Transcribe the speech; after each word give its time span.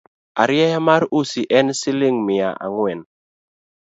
Arieya 0.41 0.79
mar 0.87 1.01
usi 1.19 1.41
en 1.57 1.67
siling’ 1.79 2.17
mia 2.27 2.49
ang’wen 2.65 2.99